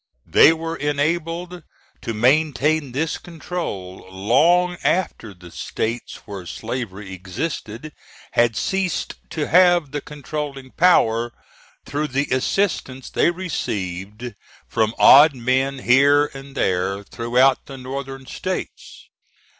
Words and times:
They 0.25 0.51
were 0.51 0.77
enabled 0.77 1.61
to 2.01 2.13
maintain 2.15 2.91
this 2.91 3.19
control 3.19 4.07
long 4.09 4.77
after 4.83 5.31
the 5.35 5.51
States 5.51 6.21
where 6.25 6.47
slavery 6.47 7.13
existed 7.13 7.93
had 8.31 8.55
ceased 8.55 9.13
to 9.29 9.47
have 9.47 9.91
the 9.91 10.01
controlling 10.01 10.71
power, 10.71 11.33
through 11.85 12.07
the 12.07 12.25
assistance 12.31 13.11
they 13.11 13.29
received 13.29 14.33
from 14.67 14.95
odd 14.97 15.35
men 15.35 15.77
here 15.77 16.31
and 16.33 16.57
there 16.57 17.03
throughout 17.03 17.67
the 17.67 17.77
Northern 17.77 18.25
States. 18.25 19.07